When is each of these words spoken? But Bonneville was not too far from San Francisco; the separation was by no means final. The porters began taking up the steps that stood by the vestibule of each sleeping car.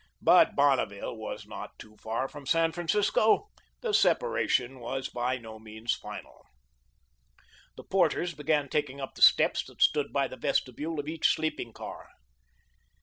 But 0.23 0.55
Bonneville 0.55 1.15
was 1.15 1.45
not 1.45 1.77
too 1.77 1.95
far 1.97 2.27
from 2.27 2.47
San 2.47 2.71
Francisco; 2.71 3.49
the 3.81 3.93
separation 3.93 4.79
was 4.79 5.09
by 5.09 5.37
no 5.37 5.59
means 5.59 5.93
final. 5.93 6.43
The 7.77 7.83
porters 7.83 8.33
began 8.33 8.67
taking 8.67 8.99
up 8.99 9.13
the 9.13 9.21
steps 9.21 9.63
that 9.65 9.79
stood 9.83 10.11
by 10.11 10.27
the 10.27 10.37
vestibule 10.37 10.99
of 10.99 11.07
each 11.07 11.31
sleeping 11.31 11.71
car. 11.71 12.07